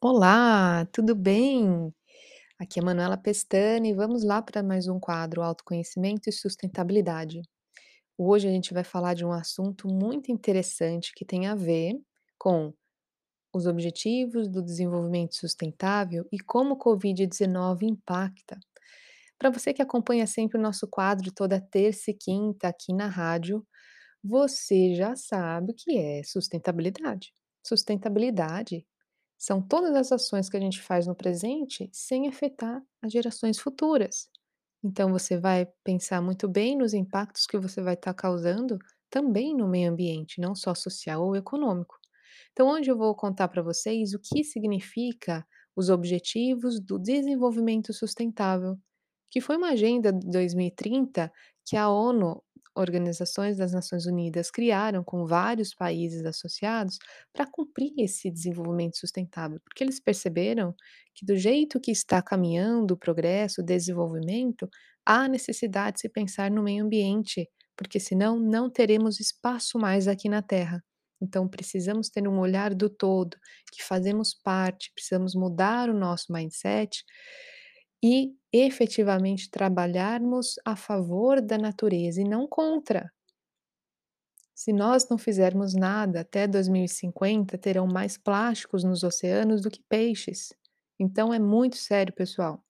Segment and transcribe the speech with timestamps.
[0.00, 1.92] Olá, tudo bem?
[2.58, 7.42] Aqui é Manuela Pestana e vamos lá para mais um quadro Autoconhecimento e Sustentabilidade.
[8.18, 11.94] Hoje a gente vai falar de um assunto muito interessante que tem a ver
[12.38, 12.72] com
[13.54, 18.58] os Objetivos do Desenvolvimento Sustentável e como o Covid-19 impacta.
[19.38, 23.66] Para você que acompanha sempre o nosso quadro toda terça e quinta aqui na rádio,
[24.22, 27.32] você já sabe o que é sustentabilidade.
[27.66, 28.86] Sustentabilidade
[29.38, 34.28] são todas as ações que a gente faz no presente sem afetar as gerações futuras.
[34.84, 38.78] Então você vai pensar muito bem nos impactos que você vai estar causando
[39.10, 41.96] também no meio ambiente, não só social ou econômico.
[42.52, 48.76] Então, hoje eu vou contar para vocês o que significa os Objetivos do Desenvolvimento Sustentável,
[49.30, 51.32] que foi uma agenda de 2030
[51.64, 52.42] que a ONU,
[52.78, 56.98] Organizações das Nações Unidas, criaram com vários países associados
[57.32, 60.74] para cumprir esse desenvolvimento sustentável, porque eles perceberam
[61.14, 64.68] que do jeito que está caminhando o progresso, o desenvolvimento,
[65.04, 70.28] há necessidade de se pensar no meio ambiente, porque senão não teremos espaço mais aqui
[70.28, 70.82] na Terra.
[71.20, 73.36] Então precisamos ter um olhar do todo,
[73.72, 77.04] que fazemos parte, precisamos mudar o nosso mindset
[78.02, 83.12] e efetivamente trabalharmos a favor da natureza e não contra.
[84.54, 90.52] Se nós não fizermos nada até 2050, terão mais plásticos nos oceanos do que peixes.
[91.00, 92.62] Então é muito sério, pessoal.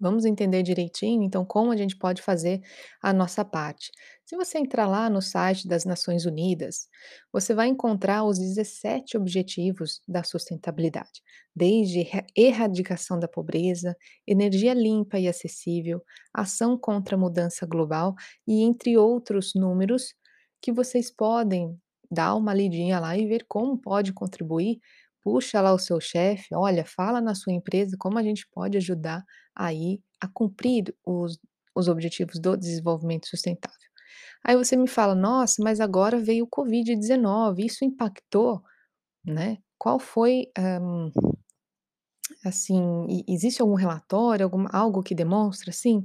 [0.00, 2.60] Vamos entender direitinho, então, como a gente pode fazer
[3.02, 3.90] a nossa parte.
[4.24, 6.88] Se você entrar lá no site das Nações Unidas,
[7.32, 11.20] você vai encontrar os 17 objetivos da sustentabilidade,
[11.54, 13.94] desde erra- erradicação da pobreza,
[14.26, 18.14] energia limpa e acessível, ação contra a mudança global
[18.46, 20.14] e entre outros números
[20.62, 21.78] que vocês podem
[22.10, 24.80] dar uma lidinha lá e ver como pode contribuir.
[25.22, 29.24] Puxa lá o seu chefe, olha, fala na sua empresa como a gente pode ajudar
[29.54, 31.38] aí a cumprir os,
[31.74, 33.78] os objetivos do desenvolvimento sustentável.
[34.44, 38.62] Aí você me fala, nossa, mas agora veio o Covid-19, isso impactou,
[39.24, 39.58] né?
[39.78, 41.10] Qual foi, hum,
[42.44, 46.02] assim, e- existe algum relatório, algum, algo que demonstra, assim?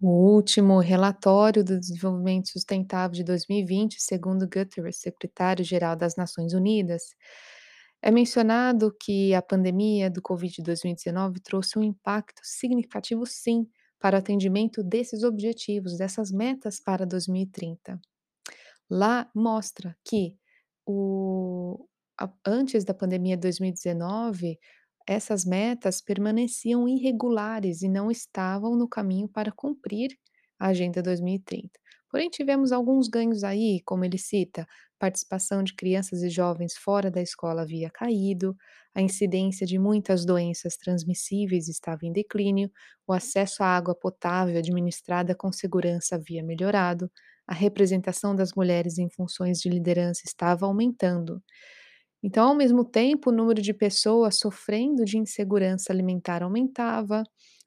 [0.00, 7.14] O último relatório do desenvolvimento sustentável de 2020, segundo Guterres, secretário-geral das Nações Unidas,
[8.02, 13.66] é mencionado que a pandemia do Covid-19 trouxe um impacto significativo, sim,
[14.00, 18.00] para o atendimento desses objetivos, dessas metas para 2030.
[18.90, 20.36] Lá mostra que
[20.84, 21.86] o
[22.20, 24.58] a antes da pandemia de 2019,
[25.06, 30.10] essas metas permaneciam irregulares e não estavam no caminho para cumprir
[30.58, 31.70] a Agenda 2030.
[32.10, 34.66] Porém, tivemos alguns ganhos aí, como ele cita,
[35.02, 38.56] participação de crianças e jovens fora da escola havia caído,
[38.94, 42.70] a incidência de muitas doenças transmissíveis estava em declínio,
[43.04, 47.10] o acesso à água potável administrada com segurança havia melhorado,
[47.48, 51.42] a representação das mulheres em funções de liderança estava aumentando.
[52.22, 57.24] Então, ao mesmo tempo, o número de pessoas sofrendo de insegurança alimentar aumentava,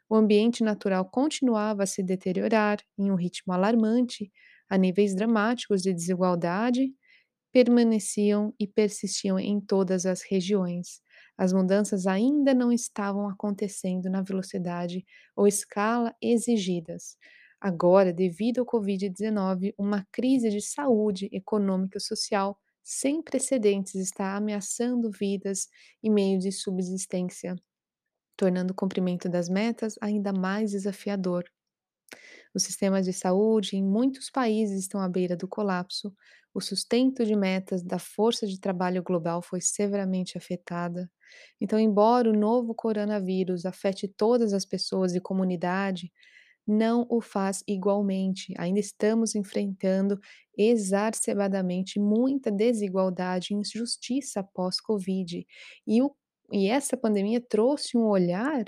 [0.10, 4.32] o ambiente natural continuava a se deteriorar em um ritmo alarmante,
[4.70, 6.90] a níveis dramáticos de desigualdade
[7.56, 11.02] permaneciam e persistiam em todas as regiões.
[11.38, 15.06] As mudanças ainda não estavam acontecendo na velocidade
[15.38, 17.18] ou escala exigidas.
[17.62, 25.10] Agora, devido ao Covid-19, uma crise de saúde econômica e social sem precedentes está ameaçando
[25.10, 25.70] vidas
[26.04, 27.56] e meios de subsistência,
[28.38, 31.46] tornando o cumprimento das metas ainda mais desafiador.
[32.56, 36.16] Os sistemas de saúde em muitos países estão à beira do colapso.
[36.54, 41.12] O sustento de metas da força de trabalho global foi severamente afetada.
[41.60, 46.14] Então, embora o novo coronavírus afete todas as pessoas e comunidade,
[46.66, 48.54] não o faz igualmente.
[48.58, 50.18] Ainda estamos enfrentando
[50.58, 55.46] exacerbadamente muita desigualdade e injustiça pós-Covid.
[55.86, 56.00] E,
[56.54, 58.64] e essa pandemia trouxe um olhar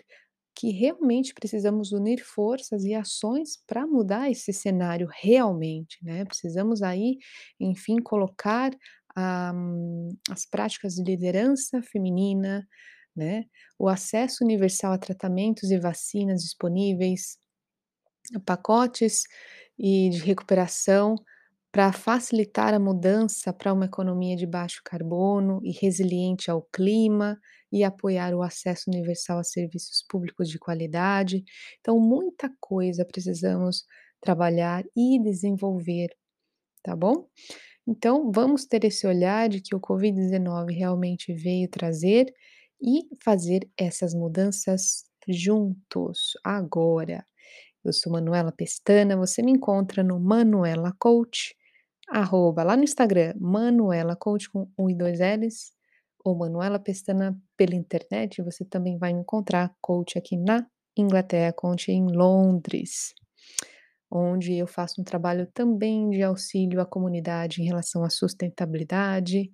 [0.57, 6.25] que realmente precisamos unir forças e ações para mudar esse cenário realmente, né?
[6.25, 7.19] Precisamos aí,
[7.59, 8.71] enfim, colocar
[9.15, 12.67] ah, hum, as práticas de liderança feminina,
[13.15, 13.45] né?
[13.77, 17.37] O acesso universal a tratamentos e vacinas disponíveis,
[18.43, 19.23] pacotes
[19.77, 21.15] e de recuperação
[21.71, 27.39] para facilitar a mudança para uma economia de baixo carbono e resiliente ao clima
[27.71, 31.43] e apoiar o acesso universal a serviços públicos de qualidade.
[31.81, 33.83] Então, muita coisa precisamos
[34.21, 36.09] trabalhar e desenvolver,
[36.83, 37.27] tá bom?
[37.87, 42.33] Então, vamos ter esse olhar de que o Covid-19 realmente veio trazer.
[42.81, 47.25] e fazer essas mudanças juntos, agora.
[47.87, 51.55] Eu sou Manuela Pestana, você me encontra no Manuela Coach,
[52.09, 55.71] arroba lá no Instagram, Manuela Coach com um e 2 L's,
[56.21, 60.67] ou Manuela Pestana pela internet, você também vai encontrar coach aqui na
[60.97, 63.13] Inglaterra, coach em Londres,
[64.11, 69.49] onde eu faço um trabalho também de auxílio à comunidade em relação à sustentabilidade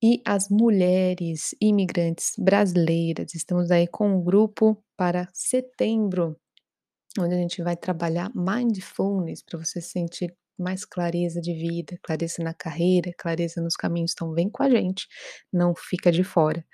[0.00, 3.34] e às mulheres imigrantes brasileiras.
[3.34, 6.38] Estamos aí com um grupo para setembro,
[7.18, 12.54] onde a gente vai trabalhar mindfulness para você sentir mais clareza de vida, clareza na
[12.54, 14.12] carreira, clareza nos caminhos.
[14.12, 15.06] Então vem com a gente,
[15.52, 16.64] não fica de fora.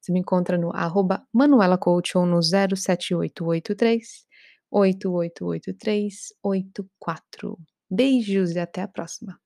[0.00, 4.26] Você me encontra no arroba Manuela Coach ou no 07883
[4.70, 7.58] 888384.
[7.90, 9.38] Beijos e até a próxima.